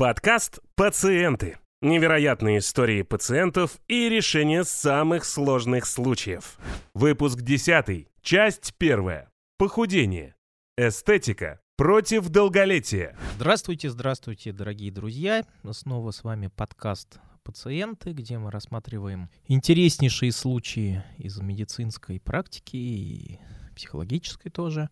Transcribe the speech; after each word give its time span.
Подкаст 0.00 0.60
«Пациенты». 0.76 1.58
Невероятные 1.82 2.60
истории 2.60 3.02
пациентов 3.02 3.78
и 3.86 4.08
решение 4.08 4.64
самых 4.64 5.26
сложных 5.26 5.84
случаев. 5.84 6.56
Выпуск 6.94 7.42
10. 7.42 8.08
Часть 8.22 8.72
1. 8.78 9.26
Похудение. 9.58 10.36
Эстетика 10.78 11.60
против 11.76 12.30
долголетия. 12.30 13.14
Здравствуйте, 13.36 13.90
здравствуйте, 13.90 14.52
дорогие 14.52 14.90
друзья. 14.90 15.44
Снова 15.70 16.12
с 16.12 16.24
вами 16.24 16.46
подкаст 16.46 17.20
«Пациенты», 17.42 18.12
где 18.12 18.38
мы 18.38 18.50
рассматриваем 18.50 19.28
интереснейшие 19.48 20.32
случаи 20.32 21.04
из 21.18 21.38
медицинской 21.42 22.20
практики 22.20 22.76
и 22.76 23.38
психологической 23.76 24.50
тоже. 24.50 24.88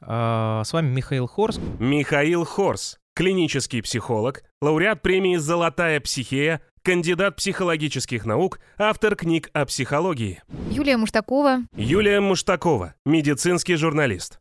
А, 0.00 0.64
с 0.64 0.72
вами 0.72 0.92
Михаил 0.92 1.28
Хорс. 1.28 1.60
Михаил 1.78 2.44
Хорс, 2.44 2.98
клинический 3.14 3.82
психолог, 3.82 4.42
лауреат 4.60 5.02
премии 5.02 5.36
«Золотая 5.36 6.00
психея», 6.00 6.62
кандидат 6.82 7.36
психологических 7.36 8.26
наук, 8.26 8.60
автор 8.78 9.16
книг 9.16 9.50
о 9.52 9.64
психологии. 9.66 10.42
Юлия 10.70 10.96
Муштакова. 10.96 11.62
Юлия 11.76 12.20
Муштакова, 12.20 12.94
медицинский 13.04 13.76
журналист. 13.76 14.40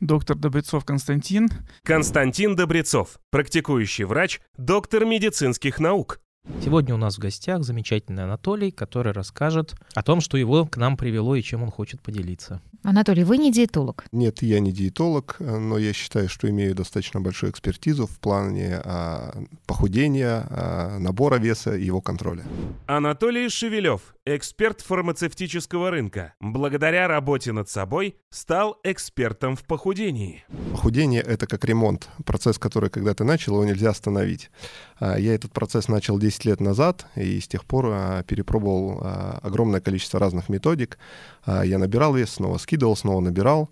Доктор 0.00 0.36
Добрецов 0.36 0.84
Константин. 0.84 1.50
Константин 1.84 2.56
Добрецов, 2.56 3.18
практикующий 3.30 4.04
врач, 4.04 4.40
доктор 4.56 5.04
медицинских 5.04 5.78
наук. 5.78 6.20
Сегодня 6.62 6.94
у 6.94 6.98
нас 6.98 7.16
в 7.16 7.20
гостях 7.20 7.62
замечательный 7.62 8.24
Анатолий, 8.24 8.70
который 8.70 9.12
расскажет 9.12 9.74
о 9.94 10.02
том, 10.02 10.20
что 10.20 10.36
его 10.36 10.66
к 10.66 10.76
нам 10.76 10.96
привело 10.96 11.34
и 11.34 11.42
чем 11.42 11.62
он 11.62 11.70
хочет 11.70 12.02
поделиться. 12.02 12.60
Анатолий, 12.82 13.24
вы 13.24 13.38
не 13.38 13.50
диетолог? 13.50 14.04
Нет, 14.12 14.42
я 14.42 14.60
не 14.60 14.72
диетолог, 14.72 15.36
но 15.38 15.78
я 15.78 15.92
считаю, 15.92 16.28
что 16.28 16.48
имею 16.48 16.74
достаточно 16.74 17.20
большую 17.20 17.50
экспертизу 17.50 18.06
в 18.06 18.18
плане 18.18 18.80
а, 18.84 19.32
похудения, 19.66 20.46
а, 20.50 20.98
набора 20.98 21.36
веса 21.36 21.76
и 21.76 21.84
его 21.84 22.00
контроля. 22.00 22.44
Анатолий 22.86 23.48
Шевелев, 23.48 24.14
эксперт 24.26 24.80
фармацевтического 24.82 25.90
рынка. 25.90 26.34
Благодаря 26.40 27.08
работе 27.08 27.52
над 27.52 27.68
собой 27.70 28.16
стал 28.30 28.78
экспертом 28.84 29.56
в 29.56 29.64
похудении. 29.64 30.44
Похудение— 30.72 31.22
это 31.26 31.46
как 31.46 31.64
ремонт. 31.64 32.08
Процесс, 32.24 32.58
который 32.58 32.90
когда 32.90 33.14
ты 33.14 33.24
начал, 33.24 33.54
его 33.54 33.64
нельзя 33.64 33.90
остановить. 33.90 34.50
А, 34.98 35.16
я 35.18 35.34
этот 35.34 35.52
процесс 35.52 35.88
начал 35.88 36.18
10 36.18 36.44
лет 36.44 36.60
назад, 36.60 37.06
и 37.16 37.40
с 37.40 37.48
тех 37.48 37.64
пор 37.64 37.86
а, 37.90 38.22
перепробовал 38.24 39.00
а, 39.00 39.38
огромное 39.42 39.80
количество 39.80 40.20
разных 40.20 40.48
методик. 40.48 40.98
Я 41.46 41.78
набирал 41.78 42.14
вес, 42.14 42.30
снова 42.30 42.58
скидывал, 42.58 42.96
снова 42.96 43.20
набирал. 43.20 43.70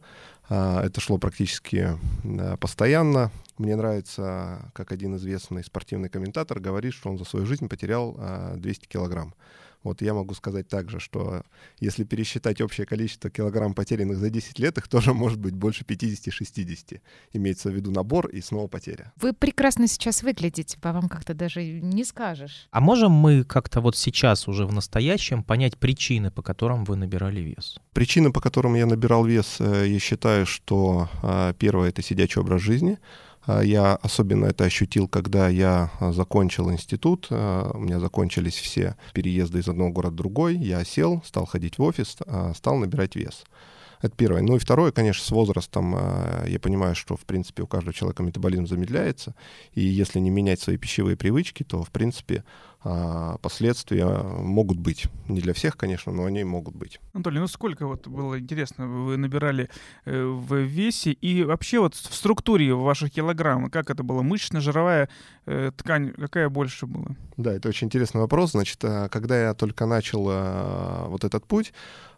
Это 0.49 0.99
шло 1.01 1.19
практически 1.19 1.99
постоянно. 2.59 3.31
Мне 3.59 3.77
нравится, 3.77 4.71
как 4.73 4.93
один 4.93 5.17
известный 5.17 5.63
спортивный 5.63 6.09
комментатор 6.09 6.59
говорит, 6.59 6.95
что 6.95 7.11
он 7.11 7.19
за 7.19 7.25
свою 7.25 7.45
жизнь 7.45 7.69
потерял 7.69 8.19
200 8.57 8.87
килограмм. 8.87 9.35
Вот 9.89 10.03
я 10.03 10.13
могу 10.13 10.35
сказать 10.35 10.69
также, 10.69 11.01
что 11.01 11.43
если 11.81 12.05
пересчитать 12.05 12.61
общее 12.61 12.87
количество 12.87 13.31
килограмм 13.31 13.73
потерянных 13.73 14.19
за 14.19 14.29
10 14.29 14.59
лет, 14.59 14.77
их 14.77 14.87
тоже 14.87 15.15
может 15.15 15.39
быть 15.39 15.55
больше 15.55 15.85
50-60. 15.85 17.01
Имеется 17.33 17.71
в 17.71 17.75
виду 17.75 17.91
набор 17.91 18.27
и 18.27 18.43
снова 18.43 18.69
потеря. 18.69 19.13
Вы 19.17 19.33
прекрасно 19.33 19.87
сейчас 19.87 20.23
выглядите, 20.23 20.79
по 20.79 20.93
вам 20.93 21.09
как-то 21.09 21.33
даже 21.33 21.65
не 21.81 22.05
скажешь. 22.05 22.69
А 22.71 22.81
можем 22.81 23.13
мы 23.13 23.45
как-то 23.45 23.81
вот 23.81 23.97
сейчас 23.97 24.47
уже 24.47 24.67
в 24.67 24.75
настоящем 24.75 25.43
понять 25.43 25.79
причины, 25.79 26.31
по 26.31 26.43
которым 26.43 26.85
вы 26.85 26.97
набирали 26.97 27.41
вес? 27.41 27.79
Причины, 27.95 28.31
по 28.31 28.43
которым 28.43 28.75
я 28.75 28.85
набирал 28.85 29.25
вес, 29.25 29.57
э, 29.59 29.87
я 29.89 29.99
считаю, 29.99 30.45
что 30.45 31.09
э, 31.23 31.55
первое— 31.59 31.89
это 31.91 32.03
сидячий 32.03 32.43
образ 32.43 32.61
жизни— 32.61 32.99
а, 33.09 33.28
я 33.63 33.95
особенно 33.97 34.47
это 34.47 34.65
ощутил, 34.65 35.09
когда 35.09 35.49
я 35.49 35.91
а, 36.01 36.13
закончил 36.13 36.71
институт. 36.71 37.29
А, 37.31 37.71
у 37.73 37.79
меня 37.79 38.01
закончились 38.01 38.57
все 38.57 38.97
переезды 39.13 39.61
из 39.61 39.69
одного 39.69 39.91
города 39.91 40.13
в 40.13 40.17
другой. 40.17 40.57
Я 40.57 40.85
сел, 40.85 41.23
стал 41.25 41.47
ходить 41.47 41.79
в 41.79 41.83
офис, 41.83 42.17
стал 42.55 42.77
набирать 42.77 43.17
вес. 43.17 43.45
Это 44.01 44.15
первое. 44.17 44.43
Ну 44.43 44.57
и 44.57 44.59
второе, 44.59 44.93
конечно, 44.93 45.25
с 45.25 45.31
возрастом 45.31 45.99
я 46.47 46.61
понимаю, 46.61 46.95
что, 46.95 47.17
в 47.17 47.23
принципе, 47.23 47.65
у 47.65 47.67
каждого 47.67 47.93
человека 47.93 48.23
метаболизм 48.23 48.67
замедляется, 48.67 49.35
и 49.73 49.81
если 49.81 50.21
не 50.21 50.31
менять 50.31 50.61
свои 50.61 50.77
пищевые 50.77 51.17
привычки, 51.17 51.65
то, 51.65 51.83
в 51.83 51.91
принципе, 51.91 52.45
а, 52.45 52.68
последствия 52.83 54.07
могут 54.07 54.79
быть. 54.79 55.07
Не 55.29 55.41
для 55.41 55.53
всех, 55.53 55.77
конечно, 55.77 56.13
но 56.13 56.25
они 56.25 56.45
могут 56.45 56.77
быть. 56.77 57.01
Анатолий, 57.13 57.41
ну 57.41 57.49
сколько 57.49 57.87
вот 57.87 58.07
было 58.07 58.39
интересно, 58.39 58.87
вы 58.87 59.17
набирали 59.17 59.69
э, 60.05 60.25
в 60.25 60.55
весе 60.55 61.13
и 61.13 61.43
вообще 61.43 61.81
вот 61.81 61.95
в 61.95 62.15
структуре 62.15 62.75
ваших 62.75 63.11
килограмм, 63.11 63.71
как 63.71 63.91
это 63.91 64.03
было, 64.03 64.23
мышечная, 64.23 64.61
жировая 64.61 65.09
э, 65.47 65.73
ткань, 65.77 66.13
какая 66.13 66.49
больше 66.49 66.87
была? 66.87 67.17
Да, 67.37 67.53
это 67.53 67.69
очень 67.69 67.87
интересный 67.87 68.21
вопрос. 68.21 68.53
Значит, 68.53 68.83
э, 68.85 69.09
когда 69.11 69.41
я 69.41 69.55
только 69.55 69.87
начал 69.87 70.25
вот 71.09 71.25
этот 71.25 71.47
путь, 71.47 71.73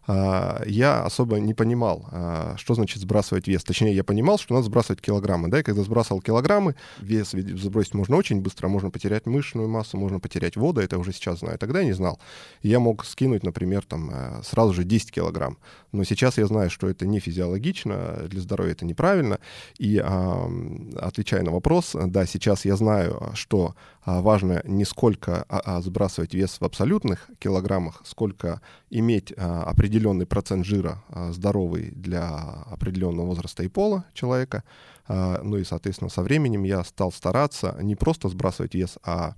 я 0.65 1.03
особо 1.03 1.39
не 1.39 1.53
понимал, 1.53 2.05
а, 2.11 2.55
что 2.57 2.73
значит 2.73 3.01
сбрасывать 3.01 3.47
вес. 3.47 3.63
Точнее, 3.63 3.95
я 3.95 4.03
понимал, 4.03 4.37
что 4.37 4.53
надо 4.53 4.65
сбрасывать 4.65 5.01
килограммы. 5.01 5.49
Да, 5.49 5.59
и 5.59 5.63
когда 5.63 5.83
сбрасывал 5.83 6.21
килограммы, 6.21 6.75
вес 6.99 7.31
сбросить 7.31 7.93
можно 7.93 8.17
очень 8.17 8.41
быстро, 8.41 8.67
можно 8.67 8.89
потерять 8.89 9.25
мышечную 9.25 9.69
массу, 9.69 9.97
можно 9.97 10.19
потерять 10.19 10.57
воду, 10.57 10.81
это 10.81 10.97
уже 10.97 11.13
сейчас 11.13 11.39
знаю. 11.39 11.57
Тогда 11.57 11.79
я 11.79 11.85
не 11.85 11.93
знал. 11.93 12.19
Я 12.61 12.79
мог 12.79 13.05
скинуть, 13.05 13.43
например, 13.43 13.83
там, 13.85 14.09
э, 14.11 14.41
сразу 14.43 14.73
же 14.73 14.83
10 14.83 15.11
килограмм. 15.11 15.57
Но 15.91 16.03
сейчас 16.03 16.37
я 16.37 16.47
знаю, 16.47 16.69
что 16.69 16.89
это 16.89 17.05
не 17.05 17.19
физиологично, 17.19 18.23
для 18.27 18.41
здоровья 18.41 18.71
это 18.71 18.85
неправильно. 18.85 19.39
И 19.77 19.97
отвечая 19.97 21.43
на 21.43 21.51
вопрос, 21.51 21.95
да, 21.95 22.25
сейчас 22.25 22.65
я 22.65 22.75
знаю, 22.75 23.31
что 23.33 23.75
а, 24.03 24.21
важно 24.21 24.61
не 24.63 24.85
сколько 24.85 25.45
сбрасывать 25.81 26.33
вес 26.33 26.57
в 26.59 26.65
абсолютных 26.65 27.29
килограммах, 27.39 28.01
сколько 28.05 28.61
иметь 28.89 29.31
определенный 29.33 30.00
определенный 30.01 30.25
процент 30.25 30.65
жира 30.65 31.03
а, 31.09 31.31
здоровый 31.31 31.91
для 31.91 32.27
определенного 32.71 33.27
возраста 33.27 33.63
и 33.63 33.67
пола 33.67 34.05
человека. 34.13 34.63
А, 35.07 35.41
ну 35.43 35.57
и, 35.57 35.63
соответственно, 35.63 36.09
со 36.09 36.23
временем 36.23 36.63
я 36.63 36.83
стал 36.83 37.11
стараться 37.11 37.77
не 37.81 37.95
просто 37.95 38.27
сбрасывать 38.29 38.73
вес, 38.73 38.97
а, 39.03 39.35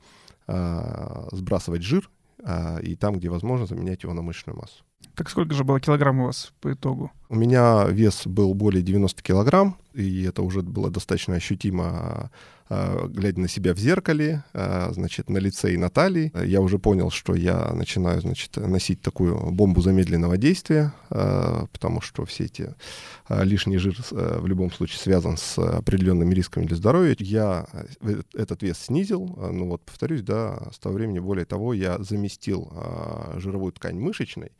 а 0.47 1.27
сбрасывать 1.31 1.83
жир 1.83 2.09
и 2.81 2.95
там, 2.95 3.15
где 3.15 3.29
возможно, 3.29 3.65
заменять 3.65 4.03
его 4.03 4.13
на 4.13 4.21
мышечную 4.21 4.57
массу. 4.57 4.83
Так 5.15 5.29
сколько 5.29 5.53
же 5.53 5.63
было 5.63 5.79
килограмм 5.79 6.19
у 6.19 6.25
вас 6.25 6.51
по 6.59 6.73
итогу? 6.73 7.11
У 7.29 7.35
меня 7.35 7.85
вес 7.87 8.25
был 8.25 8.53
более 8.53 8.81
90 8.81 9.21
килограмм, 9.21 9.77
и 9.93 10.23
это 10.23 10.41
уже 10.41 10.61
было 10.61 10.89
достаточно 10.89 11.35
ощутимо 11.35 12.31
а, 12.69 13.07
глядя 13.07 13.39
на 13.39 13.47
себя 13.47 13.75
в 13.75 13.77
зеркале, 13.77 14.43
а, 14.53 14.89
значит, 14.93 15.29
на 15.29 15.37
лице 15.37 15.73
и 15.73 15.77
на 15.77 15.89
талии, 15.89 16.31
я 16.43 16.59
уже 16.59 16.79
понял, 16.79 17.11
что 17.11 17.35
я 17.35 17.71
начинаю, 17.73 18.21
значит, 18.21 18.55
носить 18.57 19.01
такую 19.01 19.51
бомбу 19.51 19.81
замедленного 19.81 20.37
действия, 20.37 20.91
а, 21.11 21.67
потому 21.71 22.01
что 22.01 22.25
все 22.25 22.45
эти 22.45 22.73
лишний 23.29 23.77
жир 23.77 23.95
в 24.09 24.47
любом 24.47 24.71
случае 24.71 24.99
связан 24.99 25.37
с 25.37 25.57
определенными 25.59 26.33
рисками 26.33 26.65
для 26.65 26.75
здоровья. 26.75 27.15
Я 27.19 27.67
э, 28.01 28.21
этот 28.33 28.63
вес 28.63 28.79
снизил, 28.79 29.37
ну 29.51 29.67
вот, 29.69 29.83
повторюсь, 29.83 30.21
да, 30.21 30.69
с 30.71 30.79
того 30.79 30.95
времени, 30.95 31.19
более 31.19 31.45
того, 31.45 31.73
я 31.73 32.01
заместил 32.01 32.71
жировую 33.35 33.71
ткань 33.73 33.99
мышечной, 33.99 34.51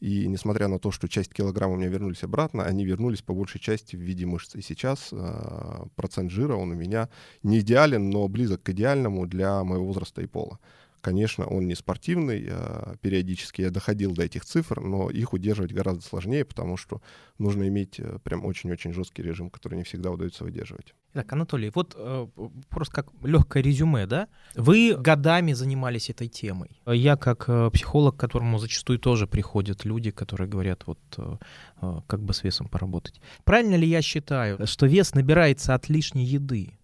и 0.00 0.26
несмотря 0.28 0.68
на 0.68 0.78
то, 0.78 0.90
что 0.90 1.08
часть 1.08 1.32
килограмм 1.32 1.70
у 1.70 1.76
меня 1.76 1.88
вернулись 1.88 2.22
обратно, 2.22 2.64
они 2.64 2.84
вернулись 2.84 3.22
по 3.22 3.32
большей 3.32 3.60
части 3.60 3.96
в 3.96 4.00
виде 4.00 4.26
мышц. 4.26 4.54
И 4.54 4.60
сейчас 4.60 5.08
э, 5.12 5.84
процент 5.94 6.30
жира, 6.30 6.54
он 6.54 6.72
у 6.72 6.74
меня 6.74 7.08
не 7.42 7.60
идеален, 7.60 8.10
но 8.10 8.28
близок 8.28 8.62
к 8.62 8.68
идеальному 8.70 9.26
для 9.26 9.64
моего 9.64 9.86
возраста 9.86 10.20
и 10.20 10.26
пола. 10.26 10.58
Конечно, 11.06 11.46
он 11.46 11.68
не 11.68 11.76
спортивный, 11.76 12.48
э, 12.50 12.96
периодически 13.00 13.62
я 13.62 13.70
доходил 13.70 14.12
до 14.12 14.24
этих 14.24 14.44
цифр, 14.44 14.80
но 14.80 15.08
их 15.08 15.32
удерживать 15.34 15.72
гораздо 15.72 16.02
сложнее, 16.02 16.44
потому 16.44 16.76
что 16.76 17.00
нужно 17.38 17.68
иметь 17.68 18.00
э, 18.00 18.18
прям 18.24 18.44
очень-очень 18.44 18.92
жесткий 18.92 19.22
режим, 19.22 19.48
который 19.48 19.78
не 19.78 19.84
всегда 19.84 20.10
удается 20.10 20.42
выдерживать. 20.42 20.94
Так, 21.12 21.32
Анатолий, 21.32 21.70
вот 21.72 21.94
э, 21.96 22.26
просто 22.68 22.92
как 22.92 23.06
легкое 23.22 23.62
резюме, 23.62 24.06
да? 24.06 24.26
Вы 24.56 24.96
годами 24.98 25.52
занимались 25.52 26.10
этой 26.10 26.26
темой. 26.26 26.82
Я 26.86 27.16
как 27.16 27.44
э, 27.46 27.70
психолог, 27.72 28.16
к 28.16 28.20
которому 28.20 28.58
зачастую 28.58 28.98
тоже 28.98 29.28
приходят 29.28 29.84
люди, 29.84 30.10
которые 30.10 30.48
говорят, 30.48 30.88
вот 30.88 30.98
э, 31.18 31.36
э, 31.82 32.00
как 32.08 32.20
бы 32.20 32.34
с 32.34 32.42
весом 32.42 32.66
поработать. 32.66 33.20
Правильно 33.44 33.76
ли 33.76 33.86
я 33.86 34.02
считаю, 34.02 34.66
что 34.66 34.86
вес 34.86 35.14
набирается 35.14 35.72
от 35.74 35.88
лишней 35.88 36.24
еды? 36.24 36.76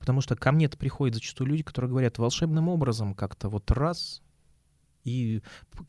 Потому 0.00 0.22
что 0.22 0.34
ко 0.34 0.50
мне-то 0.50 0.76
приходят 0.76 1.14
зачастую 1.14 1.48
люди, 1.48 1.62
которые 1.62 1.90
говорят 1.90 2.18
волшебным 2.18 2.68
образом 2.68 3.14
как-то 3.14 3.48
вот 3.48 3.70
раз 3.70 4.22
и 5.04 5.42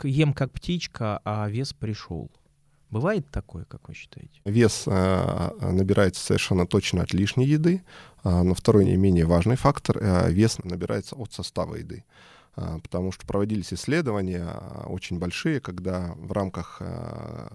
ем 0.03 0.33
как 0.33 0.51
птичка, 0.51 1.21
а 1.25 1.49
вес 1.49 1.73
пришел. 1.73 2.29
Бывает 2.89 3.25
такое, 3.31 3.63
как 3.63 3.87
вы 3.87 3.93
считаете? 3.93 4.41
Вес 4.43 4.83
э, 4.85 5.49
набирается 5.61 6.21
совершенно 6.21 6.67
точно 6.67 7.03
от 7.03 7.13
лишней 7.13 7.47
еды, 7.47 7.83
э, 8.25 8.41
но 8.41 8.53
второй 8.53 8.83
не 8.83 8.97
менее 8.97 9.25
важный 9.25 9.55
фактор 9.55 9.97
э,— 9.97 10.31
вес 10.33 10.59
набирается 10.61 11.15
от 11.15 11.31
состава 11.31 11.75
еды. 11.75 12.03
А, 12.55 12.79
потому 12.79 13.11
что 13.11 13.25
проводились 13.25 13.73
исследования 13.73 14.47
очень 14.85 15.19
большие, 15.19 15.59
когда 15.59 16.13
в 16.17 16.31
рамках 16.31 16.81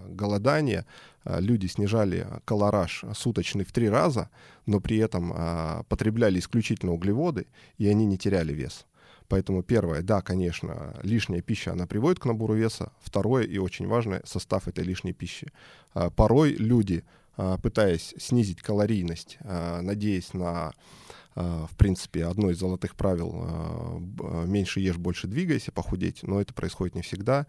голодания 0.09 0.85
люди 1.25 1.67
снижали 1.67 2.27
колораж 2.45 3.03
суточный 3.13 3.65
в 3.65 3.71
три 3.71 3.89
раза, 3.89 4.29
но 4.65 4.79
при 4.79 4.97
этом 4.97 5.85
потребляли 5.89 6.39
исключительно 6.39 6.93
углеводы, 6.93 7.47
и 7.77 7.87
они 7.87 8.05
не 8.05 8.17
теряли 8.17 8.53
вес. 8.53 8.85
Поэтому 9.29 9.61
первое, 9.61 10.01
да, 10.01 10.21
конечно, 10.21 10.95
лишняя 11.03 11.41
пища, 11.41 11.73
она 11.73 11.85
приводит 11.85 12.19
к 12.19 12.25
набору 12.25 12.53
веса. 12.53 12.91
Второе 13.01 13.43
и 13.43 13.57
очень 13.57 13.87
важное, 13.87 14.21
состав 14.25 14.67
этой 14.67 14.83
лишней 14.85 15.13
пищи. 15.13 15.51
А, 15.93 16.09
порой 16.09 16.53
люди, 16.53 17.03
а, 17.35 17.57
пытаясь 17.57 18.13
снизить 18.17 18.61
калорийность, 18.61 19.37
а, 19.41 19.81
надеясь 19.81 20.33
на 20.33 20.73
в 21.37 21.77
принципе, 21.77 22.25
одно 22.25 22.49
из 22.49 22.57
золотых 22.57 22.95
правил 22.95 24.01
меньше 24.47 24.79
ешь, 24.79 24.97
больше 24.97 25.27
двигайся, 25.27 25.71
похудеть, 25.71 26.23
но 26.23 26.41
это 26.41 26.53
происходит 26.53 26.95
не 26.95 27.03
всегда 27.03 27.45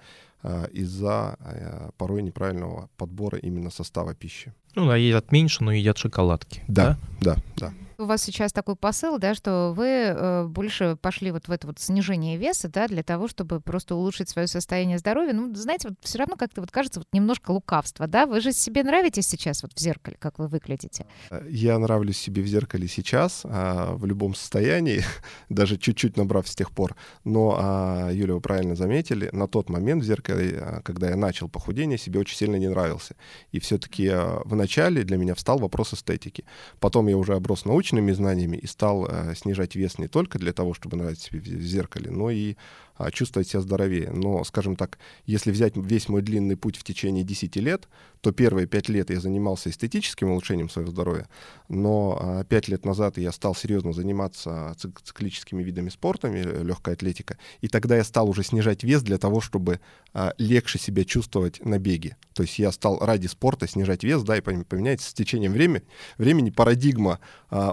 из-за 0.72 1.90
порой 1.96 2.22
неправильного 2.22 2.90
подбора 2.98 3.38
именно 3.38 3.70
состава 3.70 4.14
пищи. 4.14 4.52
Ну 4.74 4.86
да, 4.86 4.96
едят 4.96 5.32
меньше, 5.32 5.64
но 5.64 5.72
едят 5.72 5.96
шоколадки. 5.96 6.62
Да, 6.68 6.98
да, 7.22 7.36
да. 7.56 7.68
да 7.68 7.72
у 7.98 8.04
вас 8.04 8.22
сейчас 8.22 8.52
такой 8.52 8.76
посыл, 8.76 9.18
да, 9.18 9.34
что 9.34 9.72
вы 9.76 9.86
э, 9.86 10.44
больше 10.46 10.96
пошли 11.00 11.32
вот 11.32 11.48
в 11.48 11.50
это 11.50 11.66
вот 11.66 11.80
снижение 11.80 12.36
веса, 12.36 12.68
да, 12.68 12.86
для 12.86 13.02
того, 13.02 13.26
чтобы 13.26 13.60
просто 13.60 13.96
улучшить 13.96 14.28
свое 14.28 14.46
состояние 14.46 14.98
здоровья. 14.98 15.32
Ну, 15.32 15.52
знаете, 15.56 15.88
вот 15.88 15.98
все 16.02 16.18
равно 16.18 16.36
как-то 16.36 16.60
вот 16.60 16.70
кажется 16.70 17.00
вот 17.00 17.08
немножко 17.12 17.50
лукавство, 17.50 18.06
да? 18.06 18.26
Вы 18.26 18.40
же 18.40 18.52
себе 18.52 18.84
нравитесь 18.84 19.26
сейчас 19.26 19.64
вот 19.64 19.72
в 19.72 19.80
зеркале, 19.80 20.16
как 20.20 20.38
вы 20.38 20.46
выглядите? 20.46 21.06
Э, 21.30 21.44
я 21.50 21.76
нравлюсь 21.76 22.18
себе 22.18 22.40
в 22.42 22.46
зеркале 22.46 22.86
сейчас, 22.86 23.42
а, 23.44 23.94
в 23.94 24.06
любом 24.06 24.36
состоянии, 24.36 25.02
даже 25.48 25.76
чуть-чуть 25.76 26.16
набрав 26.16 26.46
с 26.46 26.54
тех 26.54 26.70
пор. 26.70 26.94
Но, 27.24 27.56
а, 27.58 28.10
Юля, 28.12 28.34
вы 28.34 28.40
правильно 28.40 28.76
заметили, 28.76 29.28
на 29.32 29.48
тот 29.48 29.70
момент 29.70 30.04
в 30.04 30.06
зеркале, 30.06 30.56
а, 30.60 30.82
когда 30.82 31.10
я 31.10 31.16
начал 31.16 31.48
похудение, 31.48 31.98
себе 31.98 32.20
очень 32.20 32.36
сильно 32.36 32.56
не 32.56 32.68
нравился. 32.68 33.16
И 33.50 33.58
все-таки 33.58 34.06
а, 34.06 34.40
в 34.44 34.54
начале 34.54 35.02
для 35.02 35.16
меня 35.16 35.34
встал 35.34 35.58
вопрос 35.58 35.94
эстетики. 35.94 36.44
Потом 36.78 37.08
я 37.08 37.16
уже 37.16 37.34
оброс 37.34 37.64
научным 37.64 37.87
научными 37.88 38.12
знаниями 38.12 38.56
и 38.56 38.66
стал 38.66 39.06
э, 39.06 39.34
снижать 39.34 39.74
вес 39.74 39.98
не 39.98 40.08
только 40.08 40.38
для 40.38 40.52
того, 40.52 40.74
чтобы 40.74 40.96
нравиться 40.96 41.26
себе 41.26 41.40
в 41.40 41.62
зеркале, 41.62 42.10
но 42.10 42.30
и 42.30 42.56
а, 42.98 43.12
чувствовать 43.12 43.48
себя 43.48 43.60
здоровее. 43.60 44.10
Но, 44.10 44.42
скажем 44.42 44.74
так, 44.74 44.98
если 45.24 45.52
взять 45.52 45.76
весь 45.76 46.08
мой 46.08 46.20
длинный 46.20 46.56
путь 46.56 46.76
в 46.76 46.82
течение 46.82 47.22
10 47.22 47.54
лет, 47.56 47.88
то 48.20 48.32
первые 48.32 48.66
5 48.66 48.88
лет 48.88 49.10
я 49.10 49.20
занимался 49.20 49.70
эстетическим 49.70 50.32
улучшением 50.32 50.68
своего 50.68 50.90
здоровья, 50.90 51.28
но 51.68 52.44
5 52.48 52.68
а, 52.68 52.70
лет 52.72 52.84
назад 52.84 53.16
я 53.16 53.30
стал 53.30 53.54
серьезно 53.54 53.92
заниматься 53.92 54.74
циклическими 54.76 55.62
видами 55.62 55.90
спорта, 55.90 56.26
легкая 56.28 56.96
атлетика, 56.96 57.38
и 57.60 57.68
тогда 57.68 57.96
я 57.96 58.02
стал 58.02 58.28
уже 58.28 58.42
снижать 58.42 58.82
вес 58.82 59.02
для 59.02 59.18
того, 59.18 59.40
чтобы 59.40 59.80
а, 60.12 60.34
легче 60.36 60.80
себя 60.80 61.04
чувствовать 61.04 61.64
на 61.64 61.78
беге. 61.78 62.16
То 62.34 62.42
есть 62.42 62.58
я 62.58 62.72
стал 62.72 62.98
ради 62.98 63.28
спорта 63.28 63.68
снижать 63.68 64.02
вес, 64.02 64.24
да, 64.24 64.36
и 64.36 64.40
поменяется 64.40 65.08
с 65.08 65.14
течением 65.14 65.52
времени, 65.52 65.84
времени 66.18 66.50
парадигма 66.50 67.20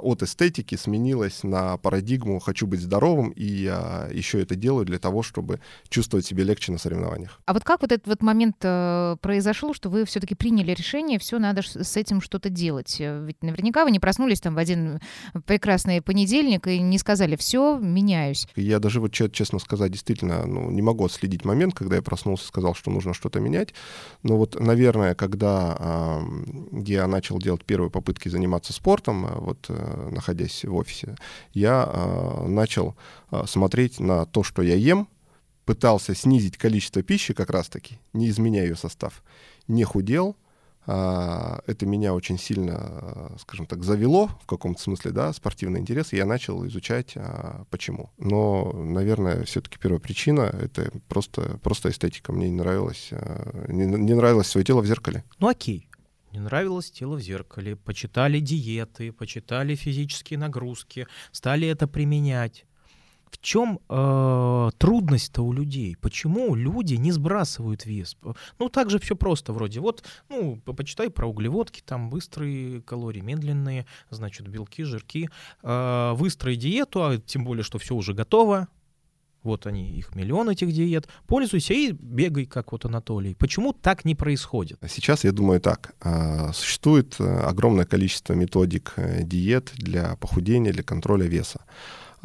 от 0.06 0.22
эстетики 0.24 0.76
сменилась 0.76 1.44
на 1.44 1.78
парадигму 1.78 2.40
«хочу 2.40 2.68
быть 2.68 2.82
здоровым», 2.82 3.32
и 3.32 3.44
я 3.44 4.08
еще 4.14 4.42
это 4.42 4.56
делаю 4.56 4.86
для 4.86 5.00
того, 5.00 5.24
чтобы 5.24 5.60
чувствовать 5.90 6.26
себя 6.26 6.44
легче 6.44 6.72
на 6.72 6.78
соревнованиях. 6.78 7.42
А 7.46 7.54
вот 7.54 7.64
как 7.64 7.82
вот 7.82 7.92
этот 7.92 8.08
вот 8.08 8.22
момент 8.22 8.58
э, 8.62 9.18
произошел, 9.22 9.74
что 9.74 9.90
вы 9.90 10.06
все-таки 10.06 10.36
приняли 10.36 10.72
решение, 10.72 11.18
все 11.20 11.40
надо 11.40 11.62
с 11.64 11.98
этим 11.98 12.22
что-то 12.22 12.50
делать? 12.50 12.98
Э, 13.00 13.26
ведь 13.26 13.42
наверняка 13.42 13.84
вы 13.84 13.92
не 13.92 14.00
проснулись 14.00 14.42
там 14.42 14.56
в 14.56 14.58
один 14.58 15.00
прекрасный 15.46 16.02
понедельник 16.02 16.68
и 16.68 16.80
не 16.80 16.98
сказали, 16.98 17.36
все, 17.36 17.78
меняюсь. 17.78 18.48
Я 18.56 18.80
даже 18.80 19.02
вот 19.02 19.12
честно 19.12 19.60
сказать, 19.60 19.92
действительно, 19.92 20.46
ну, 20.46 20.70
не 20.70 20.82
могу 20.82 21.06
отследить 21.06 21.46
момент, 21.46 21.74
когда 21.74 21.96
я 21.96 22.02
проснулся 22.02 22.46
и 22.46 22.48
сказал, 22.48 22.76
что 22.76 22.92
нужно 22.92 23.14
что-то 23.14 23.40
менять. 23.40 23.74
Но 24.24 24.38
вот, 24.38 24.60
наверное, 24.60 25.16
когда 25.16 25.76
э, 25.80 26.82
я 26.86 27.08
начал 27.08 27.40
делать 27.40 27.66
первые 27.66 27.90
попытки 27.90 28.30
заниматься 28.30 28.74
спортом, 28.74 29.26
э, 29.26 29.40
вот 29.40 29.66
э, 29.70 29.95
находясь 30.12 30.64
в 30.64 30.76
офисе, 30.76 31.16
я 31.54 31.90
э, 31.92 32.48
начал 32.48 32.96
э, 33.32 33.44
смотреть 33.48 34.00
на 34.00 34.26
то, 34.26 34.44
что 34.44 34.62
я 34.62 34.76
ем, 34.76 35.08
пытался 35.66 36.14
снизить 36.16 36.58
количество 36.58 37.02
пищи 37.02 37.34
как 37.34 37.50
раз-таки, 37.50 38.00
не 38.14 38.30
изменяя 38.30 38.66
ее 38.66 38.76
состав, 38.76 39.24
не 39.68 39.84
худел, 39.84 40.36
а, 40.88 41.62
это 41.66 41.86
меня 41.86 42.14
очень 42.14 42.38
сильно, 42.38 43.32
скажем 43.40 43.66
так, 43.66 43.84
завело 43.84 44.30
в 44.44 44.46
каком-то 44.46 44.82
смысле, 44.82 45.12
да, 45.12 45.34
спортивный 45.34 45.80
интерес, 45.80 46.14
и 46.14 46.18
я 46.18 46.26
начал 46.26 46.66
изучать, 46.68 47.14
а, 47.16 47.64
почему. 47.72 48.12
Но, 48.18 48.72
наверное, 48.74 49.44
все-таки 49.46 49.80
первая 49.80 50.00
причина— 50.00 50.42
это 50.62 50.92
просто, 51.08 51.60
просто 51.64 51.90
эстетика. 51.90 52.32
Мне 52.32 52.50
не 52.50 52.58
нравилось, 52.58 53.10
а, 53.12 53.66
не, 53.68 53.86
не 53.86 54.14
нравилось 54.14 54.48
свое 54.48 54.64
тело 54.64 54.82
в 54.82 54.86
зеркале. 54.86 55.24
Ну 55.40 55.48
окей, 55.48 55.90
не 56.36 56.42
нравилось 56.42 56.92
тело 56.92 57.16
в 57.16 57.22
зеркале, 57.22 57.76
почитали 57.76 58.40
диеты, 58.40 59.12
почитали 59.12 59.76
физические 59.76 60.40
нагрузки, 60.40 61.08
стали 61.32 61.68
это 61.68 61.88
применять 61.88 62.66
в 63.32 63.42
чем 63.42 63.80
э, 63.90 64.70
трудность-то 64.78 65.42
у 65.42 65.52
людей? 65.52 65.98
Почему 66.00 66.56
люди 66.56 66.96
не 66.96 67.12
сбрасывают 67.12 67.86
вес? 67.86 68.18
Ну, 68.60 68.70
так 68.70 68.90
же 68.90 68.98
все 69.00 69.16
просто 69.16 69.52
вроде. 69.52 69.80
Вот, 69.80 70.04
ну, 70.30 70.58
почитай 70.58 71.10
про 71.10 71.28
углеводки, 71.28 71.82
там 71.82 72.10
быстрые 72.10 72.82
калории, 72.82 73.20
медленные, 73.20 73.86
значит, 74.10 74.48
белки, 74.48 74.84
жирки. 74.84 75.30
Э, 75.64 76.14
выстрой 76.14 76.56
диету, 76.56 77.04
а 77.04 77.18
тем 77.18 77.44
более, 77.44 77.64
что 77.64 77.78
все 77.78 77.96
уже 77.96 78.14
готово, 78.14 78.70
вот 79.46 79.68
они, 79.68 79.98
их 79.98 80.16
миллион 80.16 80.50
этих 80.50 80.72
диет, 80.72 81.08
пользуйся 81.28 81.74
и 81.74 81.92
бегай, 81.92 82.46
как 82.46 82.72
вот 82.72 82.86
Анатолий. 82.86 83.36
Почему 83.36 83.74
так 83.74 84.06
не 84.06 84.16
происходит? 84.16 84.80
Сейчас 84.88 85.24
я 85.24 85.32
думаю 85.32 85.62
так. 85.62 85.96
А, 86.02 86.52
существует 86.54 87.16
э, 87.20 87.24
огромное 87.24 87.86
количество 87.86 88.34
методик 88.34 88.94
э, 88.98 89.24
диет 89.24 89.72
для 89.76 90.16
похудения, 90.16 90.74
для 90.74 90.84
контроля 90.84 91.26
веса. 91.26 91.62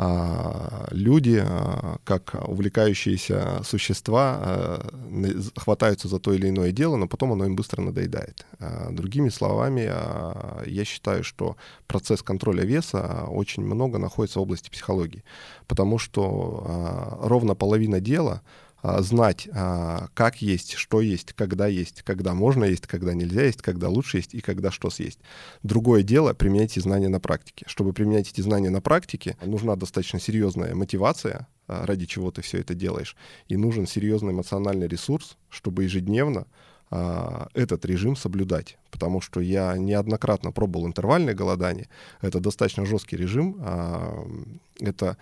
А, 0.02 0.88
люди, 0.92 1.44
а, 1.46 1.98
как 2.04 2.34
увлекающиеся 2.48 3.60
существа, 3.62 4.38
а, 4.40 5.50
хватаются 5.56 6.08
за 6.08 6.18
то 6.18 6.32
или 6.32 6.48
иное 6.48 6.72
дело, 6.72 6.96
но 6.96 7.06
потом 7.06 7.32
оно 7.32 7.44
им 7.44 7.54
быстро 7.54 7.82
надоедает. 7.82 8.46
Другими 8.90 9.28
словами, 9.28 9.92
я 10.66 10.84
считаю, 10.86 11.22
что 11.22 11.56
процесс 11.86 12.22
контроля 12.22 12.64
веса 12.64 13.26
очень 13.28 13.62
много 13.62 13.98
находится 13.98 14.38
в 14.38 14.42
области 14.42 14.70
психологии, 14.70 15.22
потому 15.66 15.98
что 15.98 17.18
ровно 17.22 17.54
половина 17.54 18.00
дела— 18.00 18.40
знать, 18.82 19.48
а, 19.52 20.08
как 20.14 20.40
есть, 20.40 20.74
что 20.74 21.00
есть, 21.00 21.32
когда 21.34 21.66
есть, 21.66 22.02
когда 22.02 22.34
можно 22.34 22.64
есть, 22.64 22.86
когда 22.86 23.12
нельзя 23.14 23.44
есть, 23.44 23.62
когда 23.62 23.88
лучше 23.88 24.18
есть 24.18 24.34
и 24.34 24.40
когда 24.40 24.70
что 24.70 24.90
съесть. 24.90 25.20
Другое 25.62 26.02
дело— 26.02 26.32
применять 26.34 26.72
эти 26.72 26.80
знания 26.80 27.08
на 27.08 27.20
практике. 27.20 27.66
Чтобы 27.68 27.92
применять 27.92 28.30
эти 28.30 28.40
знания 28.40 28.70
на 28.70 28.80
практике, 28.80 29.36
нужна 29.44 29.76
достаточно 29.76 30.18
серьезная 30.18 30.74
мотивация, 30.74 31.46
а, 31.66 31.84
ради 31.84 32.06
чего 32.06 32.30
ты 32.30 32.40
все 32.42 32.58
это 32.58 32.74
делаешь, 32.74 33.16
и 33.48 33.56
нужен 33.56 33.86
серьезный 33.86 34.32
эмоциональный 34.32 34.88
ресурс, 34.88 35.36
чтобы 35.48 35.84
ежедневно 35.84 36.46
этот 37.54 37.84
режим 37.84 38.16
соблюдать. 38.16 38.76
Потому 38.90 39.20
что 39.20 39.40
я 39.40 39.76
неоднократно 39.76 40.50
пробовал 40.50 40.88
интервальное 40.88 41.34
голодание. 41.34 41.88
Это 42.20 42.40
достаточно 42.40 42.84
жесткий 42.84 43.16
режим. 43.16 44.58
Это 44.80 45.16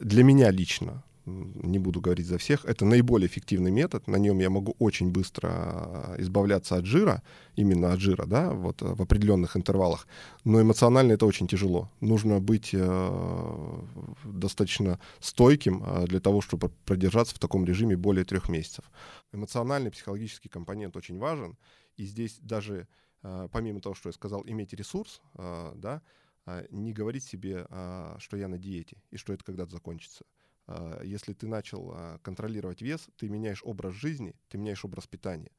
для 0.00 0.24
меня 0.24 0.50
лично 0.50 1.02
не 1.24 1.78
буду 1.78 2.00
говорить 2.00 2.26
за 2.26 2.38
всех, 2.38 2.64
это 2.64 2.84
наиболее 2.84 3.26
эффективный 3.26 3.70
метод. 3.70 4.06
На 4.08 4.16
нем 4.16 4.40
я 4.40 4.50
могу 4.50 4.74
очень 4.78 5.10
быстро 5.10 5.48
а, 5.50 6.14
избавляться 6.18 6.76
от 6.76 6.84
жира, 6.84 7.22
именно 7.56 7.92
от 7.92 8.00
жира, 8.00 8.26
да, 8.26 8.50
вот 8.50 8.82
в 8.82 9.00
определенных 9.00 9.56
интервалах. 9.56 10.06
Но 10.44 10.60
эмоционально 10.60 11.12
это 11.12 11.26
очень 11.26 11.46
тяжело. 11.46 11.90
Нужно 12.00 12.40
быть 12.40 12.70
э, 12.72 13.80
достаточно 14.24 14.98
стойким 15.20 15.82
э, 15.84 16.06
для 16.06 16.20
того, 16.20 16.40
чтобы 16.40 16.70
продержаться 16.84 17.34
в 17.34 17.38
таком 17.38 17.64
режиме 17.64 17.96
более 17.96 18.24
трех 18.24 18.48
месяцев. 18.48 18.84
Эмоциональный, 19.32 19.90
психологический 19.90 20.48
компонент 20.48 20.96
очень 20.96 21.18
важен. 21.18 21.56
И 21.96 22.04
здесь 22.04 22.38
даже, 22.40 22.88
э, 23.22 23.48
помимо 23.52 23.80
того, 23.80 23.94
что 23.94 24.08
я 24.08 24.12
сказал, 24.12 24.42
иметь 24.46 24.72
ресурс, 24.72 25.20
э, 25.34 25.72
да, 25.76 26.02
э, 26.46 26.66
не 26.70 26.92
говорить 26.92 27.24
себе, 27.24 27.66
э, 27.68 28.16
что 28.18 28.36
я 28.36 28.48
на 28.48 28.58
диете 28.58 28.96
и 29.12 29.16
что 29.16 29.32
это 29.32 29.44
когда-то 29.44 29.70
закончится. 29.70 30.24
А, 30.72 31.02
если 31.02 31.34
ты 31.34 31.46
начал 31.46 31.92
а, 31.92 32.18
контролировать 32.22 32.82
вес, 32.82 33.08
ты 33.16 33.28
меняешь 33.28 33.62
образ 33.64 33.94
жизни, 33.94 34.34
ты 34.48 34.58
меняешь 34.58 34.84
образ 34.84 35.06
питания. 35.06 35.52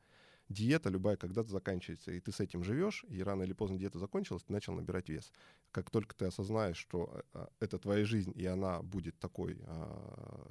Диета 0.50 0.90
любая 0.90 1.16
когда-то 1.16 1.50
заканчивается, 1.50 2.12
и 2.12 2.20
ты 2.20 2.32
с 2.32 2.40
этим 2.40 2.64
живешь, 2.64 3.06
и 3.08 3.24
рано 3.24 3.44
или 3.44 3.54
поздно 3.54 3.78
диета 3.78 4.00
закончилась, 4.00 4.44
ты 4.44 4.52
начал 4.52 4.74
набирать 4.74 5.10
вес. 5.10 5.32
Как 5.72 5.90
только 5.90 6.16
ты 6.16 6.26
осознаешь, 6.26 6.78
что 6.78 7.24
а, 7.34 7.50
это 7.60 7.78
твоя 7.78 8.06
жизнь, 8.06 8.34
и 8.36 8.46
она 8.46 8.82
будет 8.82 9.20
такой 9.20 9.60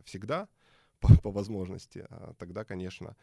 всегда, 0.04 0.48
по, 1.00 1.14
по 1.18 1.30
возможности, 1.32 2.06
тогда, 2.38 2.64
конечно, 2.64 3.16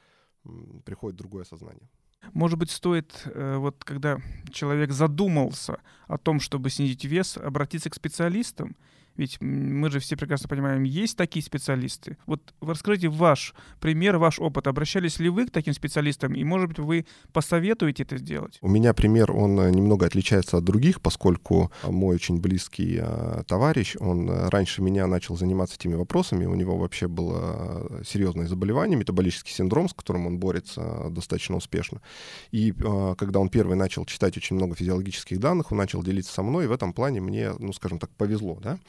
приходит 0.83 1.17
другое 1.17 1.45
сознание. 1.45 1.89
Может 2.33 2.59
быть, 2.59 2.69
стоит, 2.69 3.21
э, 3.25 3.55
вот 3.55 3.83
когда 3.85 4.19
человек 4.51 4.91
задумался 4.91 5.79
о 6.07 6.17
том, 6.17 6.41
чтобы 6.41 6.69
снизить 6.69 7.05
вес, 7.05 7.37
обратиться 7.37 7.89
к 7.89 7.95
специалистам 7.95 8.75
Ведь 9.19 9.41
мы 9.41 9.91
же 9.91 9.99
все 9.99 10.15
прекрасно 10.15 10.47
понимаем, 10.47 10.83
есть 10.83 11.17
такие 11.17 11.43
специалисты. 11.43 12.15
Вот 12.25 12.53
расскажите 12.61 13.09
ваш 13.09 13.53
пример, 13.81 14.17
ваш 14.17 14.39
опыт. 14.39 14.65
Обращались 14.65 15.19
ли 15.19 15.27
вы 15.27 15.47
к 15.47 15.51
таким 15.51 15.73
специалистам, 15.73 16.33
и, 16.33 16.45
может 16.45 16.69
быть, 16.69 16.79
вы 16.79 17.05
посоветуете 17.33 18.03
это 18.03 18.17
сделать? 18.17 18.59
У 18.61 18.69
меня 18.69 18.93
пример, 18.93 19.33
он 19.33 19.59
э, 19.59 19.71
немного 19.71 20.05
отличается 20.05 20.55
от 20.55 20.63
других, 20.63 21.01
поскольку 21.01 21.69
мой 21.83 22.15
очень 22.15 22.39
близкий 22.39 22.97
э, 23.01 23.43
товарищ, 23.45 23.97
он 23.99 24.29
э, 24.29 24.47
раньше 24.47 24.81
меня 24.81 25.05
начал 25.05 25.35
заниматься 25.35 25.75
этими 25.75 25.95
вопросами, 25.95 26.45
у 26.45 26.55
него 26.55 26.77
вообще 26.77 27.09
было 27.09 28.01
серьезное 28.07 28.47
заболевание, 28.47 28.97
метаболический 28.97 29.51
синдром, 29.51 29.89
с 29.89 29.93
которым 29.93 30.27
он 30.27 30.37
борется 30.37 31.09
достаточно 31.09 31.57
успешно. 31.57 32.01
И 32.51 32.71
когда 33.17 33.41
он 33.41 33.49
первый 33.49 33.75
начал 33.75 34.05
читать 34.05 34.37
очень 34.37 34.55
много 34.55 34.75
физиологических 34.75 35.41
данных, 35.41 35.73
он 35.73 35.77
начал 35.77 36.01
делиться 36.03 36.31
со 36.31 36.41
мной, 36.41 36.63
и 36.63 36.67
в 36.67 36.71
этом 36.71 36.93
плане 36.93 37.19
мне, 37.19 37.51
ну, 37.59 37.73
скажем 37.73 37.99
так, 37.99 38.09
повезло, 38.11 38.57
да. 38.61 38.79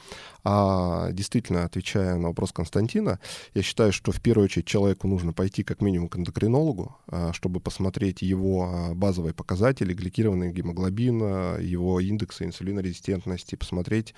А 0.43 1.11
действительно, 1.11 1.65
отвечая 1.65 2.15
на 2.15 2.29
вопрос 2.29 2.51
Константина, 2.51 3.19
я 3.53 3.61
считаю, 3.61 3.91
что 3.93 4.11
в 4.11 4.21
первую 4.21 4.45
очередь 4.45 4.65
человеку 4.65 5.07
нужно 5.07 5.33
пойти 5.33 5.63
как 5.63 5.81
минимум 5.81 6.09
к 6.09 6.17
эндокринологу, 6.17 6.97
чтобы 7.33 7.59
посмотреть 7.59 8.21
его 8.21 8.89
базовые 8.93 9.33
показатели, 9.33 9.93
гликированный 9.93 10.51
гемоглобин, 10.51 11.59
его 11.59 11.99
индексы 11.99 12.45
инсулинорезистентности, 12.45 13.55
посмотреть 13.55 14.13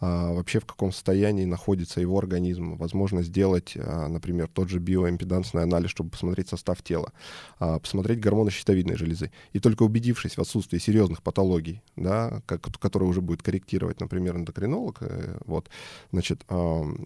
вообще 0.00 0.60
в 0.60 0.66
каком 0.66 0.92
состоянии 0.92 1.44
находится 1.44 2.00
его 2.00 2.18
организм, 2.18 2.76
возможно 2.76 3.22
сделать, 3.22 3.74
например, 3.76 4.48
тот 4.48 4.68
же 4.68 4.78
биоимпедансный 4.78 5.62
анализ, 5.62 5.90
чтобы 5.90 6.10
посмотреть 6.10 6.48
состав 6.48 6.82
тела, 6.82 7.12
посмотреть 7.58 8.20
гормоны 8.20 8.50
щитовидной 8.50 8.96
железы. 8.96 9.30
И 9.52 9.60
только 9.60 9.82
убедившись 9.82 10.36
в 10.36 10.40
отсутствии 10.40 10.78
серьезных 10.78 11.22
патологий, 11.22 11.82
да, 11.96 12.42
которые 12.46 13.08
уже 13.08 13.20
будет 13.20 13.42
корректировать, 13.42 14.00
например, 14.00 14.36
эндокринолог, 14.36 14.98
э, 15.00 15.35
вот, 15.44 15.68
значит, 16.12 16.44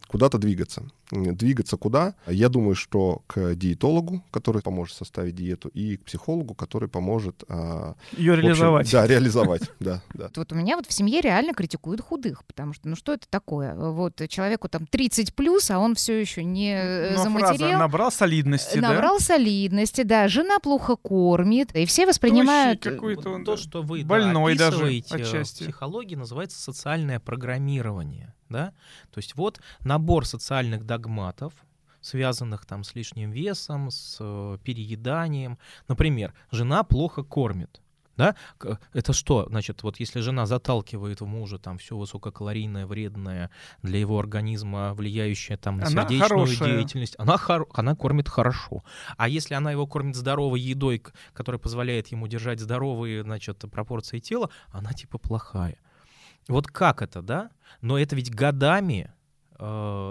куда-то 0.08 0.38
двигаться. 0.38 0.84
Двигаться 1.10 1.76
куда? 1.76 2.14
Я 2.26 2.48
думаю, 2.48 2.74
что 2.76 3.22
к 3.26 3.54
диетологу, 3.56 4.22
который 4.30 4.62
поможет 4.62 4.96
составить 4.96 5.34
диету, 5.34 5.68
и 5.68 5.96
к 5.96 6.04
психологу, 6.04 6.54
который 6.54 6.88
поможет... 6.88 7.42
Ее 8.16 8.36
реализовать. 8.36 8.86
Общем, 8.86 8.98
да, 8.98 9.06
реализовать, 9.06 9.62
да, 9.80 10.02
да. 10.14 10.30
Вот 10.36 10.52
у 10.52 10.54
меня 10.54 10.76
вот 10.76 10.86
в 10.86 10.92
семье 10.92 11.20
реально 11.20 11.52
критикуют 11.52 12.00
худых, 12.00 12.44
потому 12.44 12.72
что, 12.74 12.88
ну 12.88 12.96
что 12.96 13.12
это 13.12 13.26
такое? 13.28 13.74
Вот 13.74 14.20
человеку 14.28 14.68
там 14.68 14.86
30 14.86 15.34
плюс, 15.34 15.70
а 15.70 15.78
он 15.78 15.94
все 15.94 16.20
еще 16.20 16.44
не 16.44 16.74
э, 16.74 17.16
Но 17.16 17.22
заматерел. 17.24 17.78
набрал 17.78 18.12
солидности, 18.12 18.78
Набрал 18.78 19.18
да? 19.18 19.24
солидности, 19.24 20.02
да. 20.02 20.28
Жена 20.28 20.58
плохо 20.60 20.96
кормит, 20.96 21.74
и 21.74 21.86
все 21.86 22.06
воспринимают... 22.06 22.82
Какой-то 22.82 23.30
он, 23.30 23.44
То, 23.44 23.56
что 23.56 23.82
вы 23.82 24.04
Больной 24.04 24.56
да, 24.56 24.70
даже 24.70 24.86
отчасти. 25.10 25.64
в 25.64 25.66
психологии, 25.66 26.14
называется 26.14 26.60
социальное 26.60 27.20
программирование. 27.20 28.29
Да? 28.50 28.74
То 29.10 29.18
есть 29.18 29.36
вот 29.36 29.60
набор 29.80 30.26
социальных 30.26 30.84
догматов, 30.84 31.54
связанных 32.02 32.66
там 32.66 32.84
с 32.84 32.94
лишним 32.94 33.30
весом, 33.30 33.90
с 33.90 34.18
э, 34.20 34.58
перееданием. 34.62 35.58
Например, 35.88 36.34
жена 36.50 36.82
плохо 36.82 37.22
кормит. 37.22 37.80
Да? 38.16 38.36
Это 38.92 39.14
что? 39.14 39.46
Значит, 39.48 39.82
вот 39.82 39.98
если 39.98 40.20
жена 40.20 40.44
заталкивает 40.44 41.22
в 41.22 41.26
мужа 41.26 41.58
там 41.58 41.78
все 41.78 41.96
высококалорийное, 41.96 42.86
вредное 42.86 43.50
для 43.82 43.98
его 43.98 44.18
организма, 44.18 44.92
влияющее 44.92 45.56
там 45.56 45.78
на 45.78 45.86
Она 45.86 46.02
сердечную 46.02 46.28
хорошая. 46.28 46.76
деятельность, 46.76 47.14
она, 47.16 47.36
хоро- 47.36 47.70
она 47.72 47.94
кормит 47.96 48.28
хорошо. 48.28 48.84
А 49.16 49.26
если 49.26 49.54
она 49.54 49.72
его 49.72 49.86
кормит 49.86 50.16
здоровой 50.16 50.60
едой, 50.60 51.02
которая 51.32 51.58
позволяет 51.58 52.08
ему 52.08 52.26
держать 52.26 52.60
здоровые, 52.60 53.22
значит, 53.22 53.64
пропорции 53.70 54.18
тела, 54.18 54.50
она 54.70 54.92
типа 54.92 55.16
плохая. 55.16 55.78
Вот 56.48 56.66
как 56.66 57.02
это, 57.02 57.22
да? 57.22 57.50
Но 57.80 57.98
это 57.98 58.16
ведь 58.16 58.34
годами 58.34 59.12
э, 59.58 59.64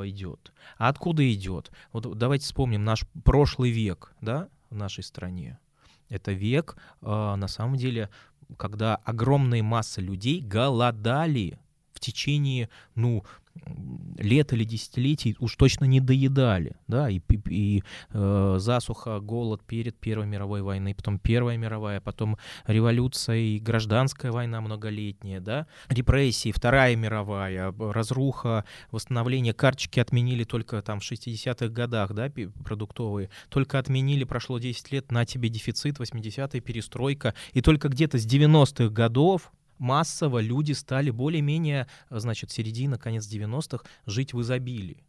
идет. 0.05 0.53
А 0.77 0.89
откуда 0.89 1.31
идет? 1.31 1.71
Вот 1.91 2.17
давайте 2.17 2.45
вспомним 2.45 2.83
наш 2.83 3.05
прошлый 3.23 3.71
век, 3.71 4.13
да, 4.21 4.47
в 4.69 4.75
нашей 4.75 5.03
стране. 5.03 5.59
Это 6.09 6.31
век, 6.31 6.77
э, 7.01 7.05
на 7.35 7.47
самом 7.47 7.75
деле, 7.75 8.09
когда 8.57 8.95
огромные 8.95 9.63
массы 9.63 10.01
людей 10.01 10.41
голодали 10.41 11.59
в 11.93 11.99
течение, 11.99 12.69
ну, 12.95 13.23
лет 14.17 14.53
или 14.53 14.63
десятилетий 14.63 15.35
уж 15.39 15.55
точно 15.55 15.85
не 15.85 15.99
доедали, 16.01 16.75
да, 16.87 17.09
и, 17.09 17.19
и- 17.49 17.59
и, 17.77 17.83
э, 18.11 18.55
засуха, 18.59 19.19
голод 19.19 19.63
перед 19.65 19.95
Первой 19.97 20.25
мировой 20.27 20.61
войной, 20.61 20.93
потом 20.95 21.19
Первая 21.19 21.57
мировая, 21.57 22.01
потом 22.01 22.37
революция 22.67 23.37
и 23.37 23.59
гражданская 23.59 24.31
война 24.31 24.61
многолетняя, 24.61 25.39
да, 25.39 25.67
репрессии, 25.89 26.51
Вторая 26.51 26.95
мировая, 26.95 27.73
разруха, 27.79 28.65
восстановление, 28.91 29.53
карточки 29.53 29.99
отменили 29.99 30.43
только 30.43 30.81
там 30.81 30.99
в 30.99 31.03
60-х 31.03 31.67
годах, 31.69 32.13
да, 32.13 32.29
продуктовые, 32.63 33.29
только 33.49 33.79
отменили, 33.79 34.23
прошло 34.23 34.59
10 34.59 34.91
лет, 34.91 35.11
на 35.11 35.25
тебе 35.25 35.49
дефицит, 35.49 35.99
80-е, 35.99 36.61
перестройка, 36.61 37.33
и 37.53 37.61
только 37.61 37.89
где-то 37.89 38.17
с 38.17 38.25
90-х 38.25 38.89
годов 38.89 39.51
массово 39.79 40.39
люди 40.39 40.73
стали 40.73 41.09
более-менее, 41.09 41.87
значит, 42.09 42.51
середина, 42.51 42.97
конец 42.97 43.25
90-х 43.25 43.83
жить 44.05 44.33
в 44.33 44.41
изобилии. 44.41 45.03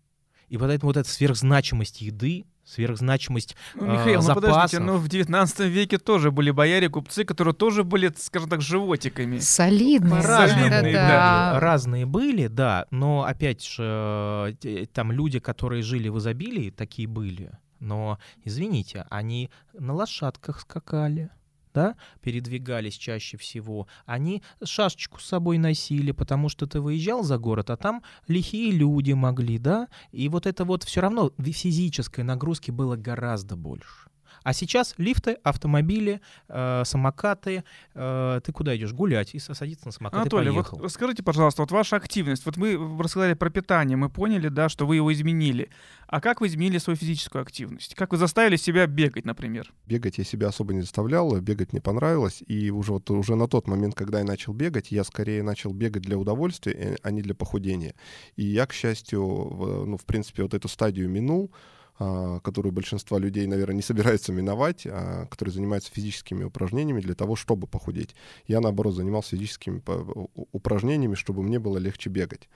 И 0.49 0.59
поэтому 0.59 0.89
вот 0.89 0.97
эта 0.97 1.09
сверхзначимость 1.09 2.01
еды, 2.01 2.45
сверхзначимость 2.65 3.57
Ну, 3.77 3.89
а, 3.89 3.93
Михаил, 3.93 4.21
ну 4.21 4.35
подождите, 4.35 4.79
запасов. 4.79 4.81
но 4.81 4.99
в 4.99 5.09
19 5.09 5.61
веке 5.61 5.99
тоже 5.99 6.33
были 6.33 6.51
бояре, 6.51 6.89
купцы, 6.89 7.25
которые 7.25 7.55
тоже 7.55 7.85
были, 7.85 8.13
скажем 8.17 8.49
так, 8.49 8.61
животиками. 8.61 9.39
Солидные. 9.39 10.23
По-разному, 10.23 10.69
да, 10.69 10.83
да. 10.83 10.93
да. 10.93 11.61
разные 11.61 12.05
были, 12.05 12.49
да, 12.49 12.87
но 12.91 13.25
опять 13.25 13.65
же, 13.65 14.57
э, 14.65 14.87
там 14.93 15.13
люди, 15.13 15.39
которые 15.39 15.83
жили 15.83 16.09
в 16.09 16.19
изобилии, 16.19 16.71
такие 16.71 17.07
были. 17.07 17.53
Но, 17.79 18.19
извините, 18.45 19.07
они 19.09 19.51
на 19.73 19.95
лошадках 19.95 20.61
скакали, 20.61 21.31
да, 21.75 21.97
передвигались 22.21 22.95
чаще 22.95 23.37
всего. 23.37 23.87
Они 24.07 24.43
шашечку 24.63 25.21
с 25.21 25.27
собой 25.27 25.59
носили, 25.59 26.13
потому 26.13 26.49
что 26.49 26.67
ты 26.67 26.81
выезжал 26.81 27.23
за 27.23 27.39
город, 27.39 27.71
а 27.71 27.77
там 27.77 28.03
лихие 28.29 28.73
люди 28.73 29.13
могли, 29.13 29.59
да, 29.59 29.89
и 30.13 30.29
вот 30.29 30.47
это 30.47 30.65
вот 30.65 30.85
все 30.85 31.01
равно 31.01 31.33
физической 31.39 32.23
нагрузки 32.23 32.71
было 32.71 32.97
гораздо 32.97 33.57
больше. 33.57 34.10
А 34.43 34.53
сейчас 34.53 34.95
лифты, 34.99 35.37
автомобили, 35.43 36.21
э, 36.49 36.83
самокаты. 36.85 37.65
э, 37.95 38.41
ты 38.45 38.53
куда 38.53 38.77
идешь? 38.77 38.93
Гулять. 38.93 39.35
И 39.35 39.39
садиться 39.39 39.87
на 39.87 39.93
самокат 39.93 40.21
Анатолий, 40.21 40.47
и 40.49 40.51
вот 40.51 40.67
поехал. 40.71 40.85
расскажите, 40.85 41.23
пожалуйста, 41.23 41.63
вот 41.63 41.71
ваша 41.73 41.97
активность. 41.97 42.47
Вот 42.47 42.57
мы 42.57 42.77
рассказали 43.03 43.35
про 43.35 43.51
питание, 43.51 43.97
мы 43.97 44.09
поняли, 44.09 44.49
да, 44.49 44.69
что 44.69 44.87
вы 44.87 44.97
его 44.97 45.13
изменили. 45.13 45.69
А 46.09 46.21
как 46.21 46.41
вы 46.41 46.47
изменили 46.49 46.79
свою 46.79 46.97
физическую 46.97 47.43
активность? 47.43 47.95
Как 47.95 48.13
вы 48.13 48.19
заставили 48.19 48.57
себя 48.57 48.87
бегать, 48.87 49.25
например? 49.27 49.73
Бегать 49.87 50.19
я 50.19 50.25
себя 50.25 50.49
особо 50.49 50.75
не 50.75 50.81
заставлял, 50.81 51.39
бегать 51.41 51.73
мне 51.73 51.81
понравилось. 51.81 52.43
И 52.47 52.71
уже, 52.71 52.93
вот, 52.93 53.11
уже 53.11 53.37
на 53.37 53.47
тот 53.47 53.69
момент, 53.69 53.95
когда 53.95 54.19
я 54.19 54.25
начал 54.25 54.53
бегать, 54.53 54.91
я 54.91 55.05
скорее 55.05 55.43
начал 55.43 55.73
бегать 55.73 56.03
для 56.03 56.17
удовольствия, 56.19 56.73
э, 56.73 56.97
а 57.03 57.11
не 57.11 57.23
для 57.23 57.35
похудения. 57.35 57.95
И 58.37 58.45
я, 58.45 58.67
к 58.67 58.73
счастью, 58.73 59.23
в- 59.25 59.85
ну, 59.87 59.97
в 59.97 60.05
принципе, 60.05 60.43
вот 60.43 60.55
эту 60.55 60.69
стадию 60.69 61.09
минул, 61.09 61.53
которую 62.43 62.73
большинство 62.73 63.19
людей, 63.19 63.47
наверное, 63.47 63.77
не 63.77 63.83
собираются 63.83 64.33
миновать, 64.33 64.87
а, 64.87 65.27
которые 65.27 65.53
занимаются 65.53 65.93
физическими 65.93 66.45
упражнениями 66.45 67.01
для 67.01 67.15
того, 67.15 67.37
чтобы 67.37 67.67
похудеть. 67.67 68.15
Я, 68.47 68.61
наоборот, 68.61 68.95
занимался 68.95 69.31
физическими 69.31 69.83
упражнениями, 70.53 71.15
чтобы 71.15 71.43
мне 71.43 71.59
было 71.59 71.77
легче 71.77 72.09
бегать. 72.09 72.49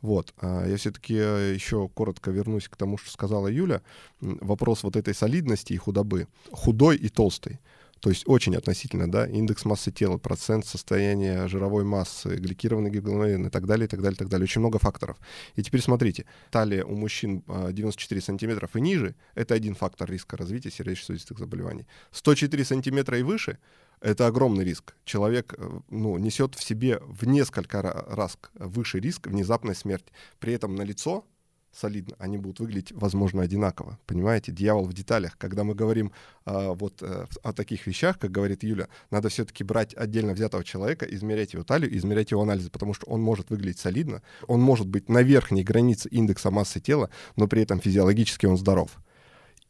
Вот. 0.00 0.34
а, 0.40 0.66
Я 0.66 0.76
все-таки 0.76 1.14
еще 1.14 1.88
коротко 1.88 2.32
вернусь 2.32 2.68
к 2.68 2.76
тому, 2.76 2.98
что 2.98 3.10
сказала 3.10 3.46
Юля. 3.46 3.82
Вопрос 4.20 4.82
вот 4.82 4.96
этой 4.96 5.14
солидности 5.14 5.72
и 5.72 5.76
худобы. 5.76 6.26
Худой 6.50 6.96
и 6.96 7.08
толстый. 7.08 7.60
То 8.00 8.08
есть 8.10 8.24
очень 8.26 8.56
относительно, 8.56 9.10
да, 9.10 9.26
индекс 9.26 9.64
массы 9.64 9.92
тела, 9.92 10.16
процент 10.16 10.66
состояния 10.66 11.46
жировой 11.48 11.84
массы, 11.84 12.36
гликированный 12.36 12.90
гемоглобин 12.90 13.46
и 13.46 13.50
так 13.50 13.66
далее, 13.66 13.86
и 13.86 13.88
так 13.88 14.00
далее, 14.00 14.14
и 14.14 14.18
так 14.18 14.28
далее. 14.28 14.44
Очень 14.44 14.60
много 14.60 14.78
факторов. 14.78 15.18
И 15.54 15.62
теперь 15.62 15.82
смотрите, 15.82 16.24
талия 16.50 16.84
у 16.84 16.96
мужчин 16.96 17.44
а, 17.46 17.72
94 17.72 18.20
сантиметров 18.20 18.74
и 18.74 18.80
ниже— 18.80 19.14
это 19.34 19.54
один 19.54 19.74
фактор 19.74 20.10
риска 20.10 20.36
развития 20.36 20.70
сердечно-сосудистых 20.70 21.38
заболеваний. 21.38 21.86
104 22.12 22.64
сантиметра 22.64 23.18
и 23.18 23.22
выше— 23.22 23.58
это 24.00 24.26
огромный 24.26 24.64
риск. 24.64 24.94
Человек 25.04 25.54
э, 25.58 25.80
ну, 25.90 26.16
несет 26.16 26.54
в 26.54 26.62
себе 26.62 27.00
в 27.02 27.26
несколько 27.26 27.78
ра- 27.78 28.14
раз 28.14 28.38
выше 28.54 28.98
риск 28.98 29.26
внезапной 29.26 29.74
смерти. 29.74 30.10
При 30.38 30.54
этом 30.54 30.74
на 30.74 30.82
лицо 30.82 31.26
солидно, 31.72 32.16
они 32.18 32.38
будут 32.38 32.60
выглядеть, 32.60 32.92
возможно, 32.92 33.42
одинаково. 33.42 33.98
Понимаете, 34.06 34.52
дьявол 34.52 34.84
в 34.84 34.92
деталях. 34.92 35.36
Когда 35.38 35.64
мы 35.64 35.74
говорим 35.74 36.12
а, 36.44 36.72
вот 36.72 37.02
э, 37.02 37.26
о 37.42 37.52
таких 37.52 37.86
вещах, 37.86 38.18
как 38.18 38.30
говорит 38.30 38.62
Юля, 38.62 38.88
надо 39.10 39.28
все-таки 39.28 39.62
брать 39.62 39.94
отдельно 39.94 40.32
взятого 40.32 40.64
человека, 40.64 41.06
измерять 41.06 41.52
его 41.52 41.62
талию, 41.62 41.96
измерять 41.96 42.32
его 42.32 42.42
анализы, 42.42 42.70
потому 42.70 42.94
что 42.94 43.06
он 43.06 43.20
может 43.20 43.50
выглядеть 43.50 43.78
солидно, 43.78 44.22
он 44.46 44.60
может 44.60 44.88
быть 44.88 45.08
на 45.08 45.22
верхней 45.22 45.62
границе 45.62 46.08
индекса 46.08 46.50
массы 46.50 46.80
тела, 46.80 47.10
но 47.36 47.46
при 47.46 47.62
этом 47.62 47.80
физиологически 47.80 48.46
он 48.46 48.56
здоров. 48.56 48.98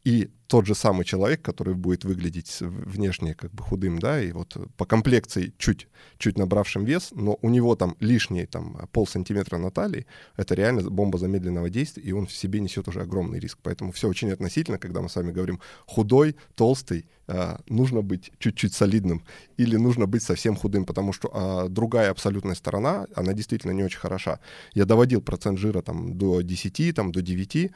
И 0.03 0.31
тот 0.51 0.65
же 0.65 0.75
самый 0.75 1.05
человек, 1.05 1.41
который 1.41 1.73
будет 1.75 2.03
выглядеть 2.03 2.57
внешне 2.59 3.33
как 3.33 3.53
бы 3.53 3.63
худым, 3.63 3.99
да, 3.99 4.21
и 4.21 4.33
вот 4.33 4.57
по 4.75 4.85
комплекции 4.85 5.53
чуть, 5.57 5.87
чуть 6.17 6.37
набравшим 6.37 6.83
вес, 6.83 7.13
но 7.15 7.37
у 7.41 7.49
него 7.49 7.75
там 7.75 7.95
лишние 8.01 8.47
там 8.47 8.77
пол 8.91 9.07
сантиметра 9.07 9.57
на 9.57 9.71
талии, 9.71 10.05
это 10.35 10.53
реально 10.53 10.89
бомба 10.89 11.17
замедленного 11.17 11.69
действия, 11.69 12.03
и 12.03 12.11
он 12.11 12.25
в 12.25 12.33
себе 12.33 12.59
несет 12.59 12.89
уже 12.89 13.01
огромный 13.01 13.39
риск. 13.39 13.59
Поэтому 13.63 13.93
все 13.93 14.09
очень 14.09 14.29
относительно, 14.33 14.77
когда 14.77 14.99
мы 14.99 15.07
с 15.07 15.15
вами 15.15 15.31
говорим 15.31 15.61
худой, 15.85 16.35
толстый, 16.55 17.05
э, 17.27 17.57
нужно 17.69 18.01
быть 18.01 18.31
чуть-чуть 18.37 18.73
солидным 18.73 19.23
или 19.55 19.77
нужно 19.77 20.05
быть 20.05 20.21
совсем 20.21 20.57
худым, 20.57 20.83
потому 20.85 21.13
что 21.13 21.29
э, 21.33 21.69
другая 21.69 22.11
абсолютная 22.11 22.55
сторона, 22.55 23.07
она 23.15 23.33
действительно 23.33 23.71
не 23.71 23.85
очень 23.85 23.99
хороша. 23.99 24.39
Я 24.73 24.83
доводил 24.83 25.21
процент 25.21 25.59
жира 25.59 25.81
там 25.81 26.17
до 26.17 26.41
10, 26.41 26.93
там 26.93 27.13
до 27.13 27.21
9, 27.21 27.71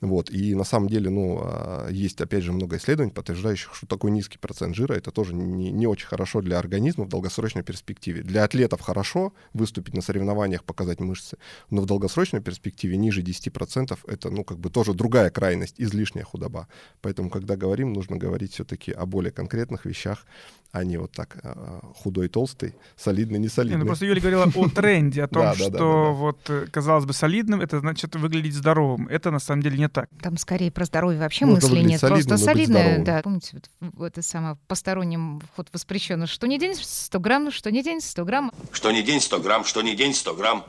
вот. 0.00 0.30
И 0.30 0.54
на 0.54 0.64
самом 0.64 0.88
деле, 0.88 1.10
ну, 1.10 1.40
а, 1.42 1.88
есть, 2.16 2.20
опять 2.20 2.44
же, 2.44 2.52
много 2.52 2.76
исследований, 2.76 3.12
подтверждающих, 3.12 3.74
что 3.74 3.86
такой 3.86 4.10
низкий 4.10 4.38
процент 4.38 4.74
жира, 4.74 4.94
это 4.94 5.10
тоже 5.10 5.34
не, 5.34 5.70
не 5.70 5.86
очень 5.86 6.06
хорошо 6.06 6.40
для 6.40 6.58
организма 6.58 7.04
в 7.04 7.08
долгосрочной 7.08 7.62
перспективе. 7.62 8.22
Для 8.22 8.44
атлетов 8.44 8.80
хорошо 8.80 9.32
выступить 9.52 9.94
на 9.94 10.02
соревнованиях, 10.02 10.64
показать 10.64 11.00
мышцы, 11.00 11.36
но 11.70 11.82
в 11.82 11.86
долгосрочной 11.86 12.40
перспективе 12.40 12.96
ниже 12.96 13.22
10% 13.22 13.98
это, 14.06 14.30
ну, 14.30 14.44
как 14.44 14.58
бы 14.58 14.70
тоже 14.70 14.94
другая 14.94 15.30
крайность, 15.30 15.74
излишняя 15.78 16.24
худоба. 16.24 16.68
Поэтому, 17.02 17.30
когда 17.30 17.56
говорим, 17.56 17.92
нужно 17.92 18.16
говорить 18.16 18.52
все-таки 18.52 18.92
о 18.92 19.06
более 19.06 19.32
конкретных 19.32 19.84
вещах, 19.86 20.26
а 20.72 20.84
не 20.84 20.98
вот 20.98 21.12
так 21.12 21.38
а, 21.42 21.80
худой, 21.94 22.28
толстый, 22.28 22.74
солидный, 22.96 23.38
не 23.38 23.48
солидный. 23.48 23.76
Не, 23.76 23.80
ну 23.80 23.86
просто 23.86 24.04
Юля 24.04 24.20
говорила 24.20 24.44
о 24.44 24.68
тренде, 24.68 25.22
о 25.22 25.28
том, 25.28 25.54
что 25.54 26.14
вот, 26.14 26.38
э, 26.50 26.66
казалось 26.70 27.04
бы, 27.04 27.12
солидным, 27.12 27.60
это 27.60 27.80
значит 27.80 28.14
выглядеть 28.16 28.54
здоровым. 28.54 29.08
Это 29.08 29.30
на 29.30 29.38
самом 29.38 29.62
деле 29.62 29.78
не 29.78 29.88
так. 29.88 30.08
Там 30.20 30.36
скорее 30.36 30.70
про 30.70 30.84
здоровье 30.84 31.18
вообще 31.18 31.46
мысли 31.46 31.80
нет. 31.80 32.00
Солидным, 32.08 32.28
просто 32.28 32.52
солидное, 32.52 33.04
да. 33.04 33.22
Помните, 33.22 33.60
вот 33.80 34.06
это 34.12 34.22
самое 34.22 34.56
посторонним 34.68 35.40
вход 35.52 35.68
воспрещено. 35.72 36.26
Что 36.26 36.46
не 36.46 36.58
день 36.58 36.74
100 36.74 37.20
грамм, 37.20 37.50
что 37.50 37.70
не 37.70 37.82
день 37.82 38.00
100 38.00 38.24
грамм. 38.24 38.52
Что 38.72 38.90
не 38.90 39.02
день 39.02 39.20
100 39.20 39.40
грамм, 39.40 39.64
что 39.64 39.82
не 39.82 39.94
день 39.94 40.14
100 40.14 40.34
грамм, 40.34 40.64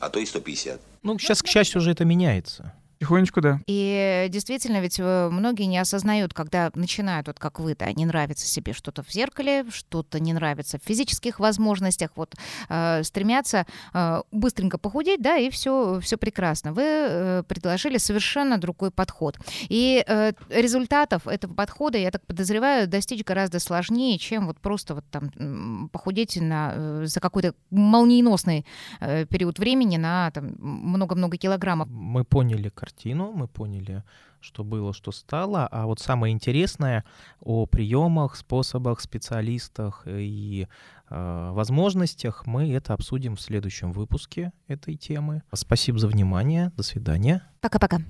а 0.00 0.08
то 0.08 0.20
и 0.20 0.26
150. 0.26 0.80
Ну, 1.02 1.18
сейчас, 1.18 1.42
к 1.42 1.46
счастью, 1.46 1.80
уже 1.80 1.92
это 1.92 2.04
меняется. 2.04 2.74
Потихонечку, 3.02 3.40
да. 3.40 3.58
И 3.66 4.28
действительно, 4.30 4.80
ведь 4.80 5.00
э, 5.00 5.28
многие 5.28 5.64
не 5.64 5.78
осознают, 5.78 6.34
когда 6.34 6.70
начинают, 6.76 7.26
вот 7.26 7.40
как 7.40 7.58
вы, 7.58 7.74
да, 7.74 7.92
не 7.92 8.06
нравится 8.06 8.46
себе 8.46 8.72
что-то 8.72 9.02
в 9.02 9.10
зеркале, 9.10 9.64
что-то 9.70 10.20
не 10.20 10.32
нравится 10.32 10.78
в 10.78 10.86
физических 10.86 11.40
возможностях, 11.40 12.10
вот 12.14 12.36
э, 12.68 13.02
стремятся 13.02 13.66
э, 13.92 14.22
быстренько 14.30 14.78
похудеть, 14.78 15.20
да, 15.20 15.36
и 15.36 15.50
все, 15.50 15.98
все 16.00 16.16
прекрасно. 16.16 16.72
Вы 16.72 16.82
э, 16.84 17.42
предложили 17.48 17.98
совершенно 17.98 18.56
другой 18.56 18.92
подход. 18.92 19.36
И 19.62 20.04
э, 20.06 20.30
результатов 20.48 21.26
этого 21.26 21.54
подхода, 21.54 21.98
я 21.98 22.12
так 22.12 22.24
подозреваю, 22.24 22.86
достичь 22.86 23.24
гораздо 23.24 23.58
сложнее, 23.58 24.16
чем 24.16 24.46
вот 24.46 24.60
просто 24.60 24.94
вот 24.94 25.04
там 25.10 25.88
похудеть 25.92 26.40
на, 26.40 26.72
э, 26.76 27.02
за 27.06 27.18
какой-то 27.18 27.54
молниеносный 27.70 28.64
э, 29.00 29.26
период 29.26 29.58
времени 29.58 29.96
на 29.96 30.30
там 30.30 30.54
много-много 30.60 31.36
килограммов. 31.36 31.88
Мы 31.88 32.22
поняли 32.22 32.68
картину 32.68 32.91
картину, 32.92 33.32
мы 33.32 33.48
поняли, 33.48 34.04
что 34.40 34.64
было, 34.64 34.92
что 34.92 35.12
стало. 35.12 35.66
А 35.66 35.86
вот 35.86 36.00
самое 36.00 36.32
интересное 36.32 37.04
о 37.40 37.66
приемах, 37.66 38.36
способах, 38.36 39.00
специалистах 39.00 40.02
и 40.06 40.66
э, 41.10 41.50
возможностях 41.52 42.46
мы 42.46 42.72
это 42.72 42.92
обсудим 42.94 43.36
в 43.36 43.40
следующем 43.40 43.92
выпуске 43.92 44.52
этой 44.68 44.96
темы. 44.96 45.42
Спасибо 45.54 45.98
за 45.98 46.08
внимание. 46.08 46.70
До 46.76 46.82
свидания. 46.82 47.42
Пока-пока. 47.60 48.00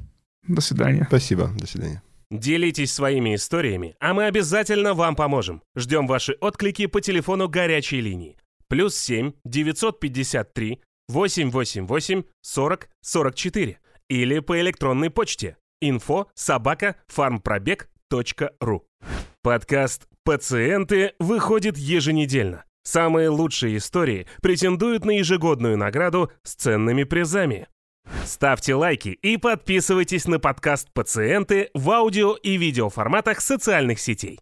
До 0.49 0.61
свидания. 0.61 1.05
Спасибо. 1.07 1.51
До 1.59 1.67
свидания. 1.67 2.03
Делитесь 2.31 2.93
своими 2.93 3.35
историями, 3.35 3.95
а 4.01 4.15
мы 4.15 4.25
обязательно 4.25 4.95
вам 4.95 5.15
поможем. 5.15 5.63
Ждем 5.77 6.07
ваши 6.07 6.33
отклики 6.41 6.87
по 6.87 7.01
телефону 7.01 7.49
горячей 7.49 8.01
линии. 8.01 8.37
Плюс 8.69 8.97
7 8.97 9.33
953 9.45 10.81
888 11.09 12.23
40 12.41 12.89
44 13.03 13.79
или 14.13 14.41
по 14.41 14.61
электронной 14.61 15.11
почте 15.11 15.57
info 15.83 16.27
собака 16.35 16.97
farmprobег.ру. 17.15 18.87
Подкаст 19.43 20.07
«Пациенты» 20.25 21.15
выходит 21.19 21.79
еженедельно. 21.79 22.65
Самые 22.85 23.31
лучшие 23.31 23.79
истории 23.79 24.27
претендуют 24.43 25.05
на 25.05 25.13
ежегодную 25.13 25.79
награду 25.79 26.31
с 26.43 26.55
ценными 26.55 27.05
призами. 27.05 27.69
Ставьте 28.25 28.75
лайки 28.75 29.09
и 29.09 29.37
подписывайтесь 29.37 30.27
на 30.27 30.39
подкаст 30.39 30.93
«Пациенты» 30.93 31.71
в 31.73 31.91
аудио 31.91 32.35
и 32.35 32.57
видеоформатах 32.57 33.41
социальных 33.41 33.99
сетей. 33.99 34.41